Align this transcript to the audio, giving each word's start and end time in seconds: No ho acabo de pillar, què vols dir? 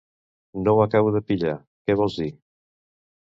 No 0.67 0.71
ho 0.77 0.79
acabo 0.85 1.11
de 1.17 1.21
pillar, 1.27 1.53
què 1.89 1.99
vols 2.01 2.17
dir? 2.23 2.31